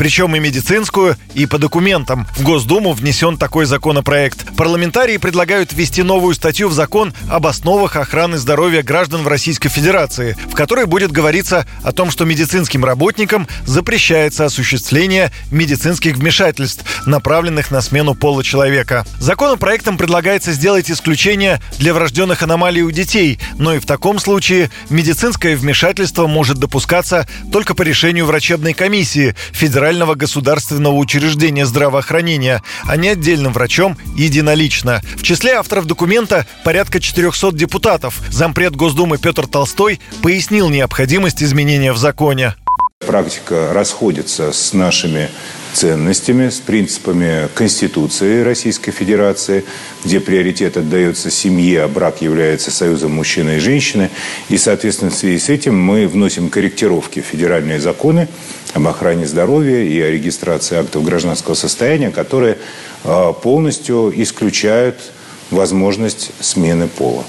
[0.00, 2.26] причем и медицинскую, и по документам.
[2.34, 4.56] В Госдуму внесен такой законопроект.
[4.56, 10.38] Парламентарии предлагают ввести новую статью в закон об основах охраны здоровья граждан в Российской Федерации,
[10.48, 17.82] в которой будет говориться о том, что медицинским работникам запрещается осуществление медицинских вмешательств, направленных на
[17.82, 19.04] смену пола человека.
[19.18, 25.56] Законопроектом предлагается сделать исключение для врожденных аномалий у детей, но и в таком случае медицинское
[25.56, 29.36] вмешательство может допускаться только по решению врачебной комиссии
[29.90, 35.00] Федерального государственного учреждения здравоохранения, а не отдельным врачом единолично.
[35.16, 38.20] В числе авторов документа порядка 400 депутатов.
[38.30, 42.54] Зампред Госдумы Петр Толстой пояснил необходимость изменения в законе.
[43.04, 45.28] Практика расходится с нашими
[45.72, 49.64] ценностями, с принципами Конституции Российской Федерации,
[50.04, 54.10] где приоритет отдается семье, а брак является союзом мужчины и женщины.
[54.48, 58.28] И, соответственно, в связи с этим мы вносим корректировки в федеральные законы
[58.74, 62.58] об охране здоровья и о регистрации актов гражданского состояния, которые
[63.04, 64.96] а, полностью исключают
[65.50, 67.24] возможность смены пола.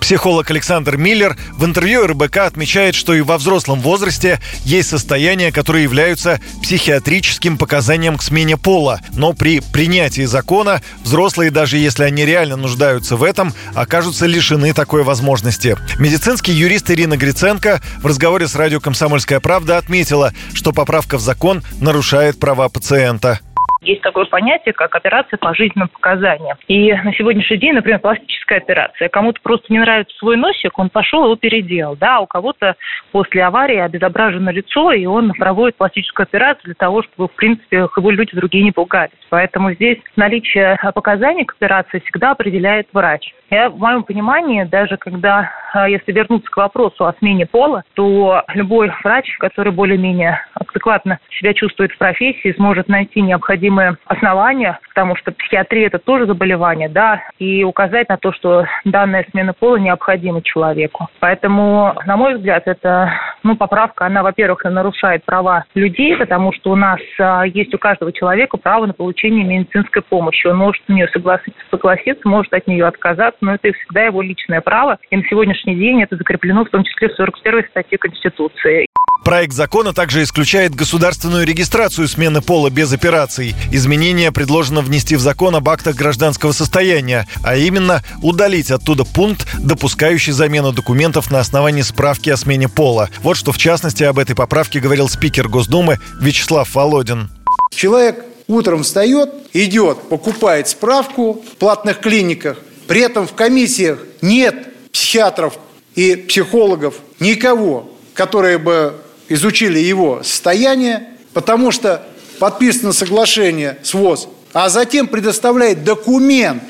[0.00, 5.84] Психолог Александр Миллер в интервью РБК отмечает, что и во взрослом возрасте есть состояния, которые
[5.84, 9.00] являются психиатрическим показанием к смене пола.
[9.12, 15.02] Но при принятии закона взрослые, даже если они реально нуждаются в этом, окажутся лишены такой
[15.02, 15.76] возможности.
[15.98, 21.62] Медицинский юрист Ирина Гриценко в разговоре с радио «Комсомольская правда» отметила, что поправка в закон
[21.80, 23.40] нарушает права пациента.
[23.80, 26.56] Есть такое понятие, как операция по жизненным показаниям.
[26.68, 29.08] И на сегодняшний день, например, пластическая операция.
[29.08, 31.96] Кому-то просто не нравится свой носик, он пошел его переделал.
[31.96, 32.76] Да, а у кого-то
[33.10, 38.10] после аварии обезображено лицо, и он проводит пластическую операцию для того, чтобы, в принципе, его
[38.10, 39.12] люди другие не пугались.
[39.30, 43.32] Поэтому здесь наличие показаний к операции всегда определяет врач.
[43.50, 45.50] Я, в моем понимании, даже когда,
[45.88, 51.92] если вернуться к вопросу о смене пола, то любой врач, который более-менее адекватно себя чувствует
[51.92, 58.08] в профессии, сможет найти необходимые основания, потому что психиатрия– это тоже заболевание, да, и указать
[58.08, 61.08] на то, что данная смена пола необходима человеку.
[61.20, 63.12] Поэтому, на мой взгляд, это
[63.42, 68.12] ну, поправка, она, во-первых, нарушает права людей, потому что у нас а, есть у каждого
[68.12, 70.46] человека право на получение медицинской помощи.
[70.46, 74.60] Он может на нее согласиться, согласиться, может от нее отказаться, но это всегда его личное
[74.60, 74.98] право.
[75.10, 78.86] И на сегодняшний день это закреплено в том числе в 41 статье Конституции.
[79.24, 83.54] Проект закона также исключает государственную регистрацию смены пола без операций.
[83.70, 90.32] Изменения предложено внести в закон об актах гражданского состояния, а именно удалить оттуда пункт, допускающий
[90.32, 93.10] замену документов на основании справки о смене пола.
[93.30, 97.30] Вот что в частности об этой поправке говорил спикер Госдумы Вячеслав Володин.
[97.70, 102.58] Человек утром встает, идет, покупает справку в платных клиниках,
[102.88, 105.60] при этом в комиссиях нет психиатров
[105.94, 112.04] и психологов, никого, которые бы изучили его состояние, потому что
[112.40, 116.64] подписано соглашение с ВОЗ, а затем предоставляет документ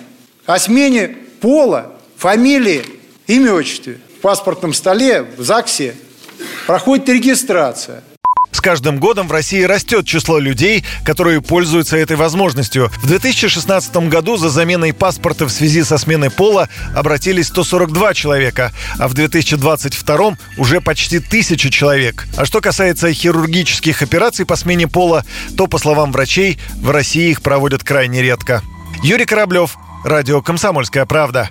[0.44, 2.84] о смене пола, фамилии,
[3.28, 3.98] имя, отчестве.
[4.18, 5.94] В паспортном столе, в ЗАГСе
[6.70, 8.00] проходит регистрация.
[8.52, 12.92] С каждым годом в России растет число людей, которые пользуются этой возможностью.
[13.02, 18.70] В 2016 году за заменой паспорта в связи со сменой пола обратились 142 человека,
[19.00, 22.28] а в 2022 уже почти тысяча человек.
[22.36, 25.24] А что касается хирургических операций по смене пола,
[25.56, 28.62] то, по словам врачей, в России их проводят крайне редко.
[29.02, 31.50] Юрий Кораблев, Радио «Комсомольская правда».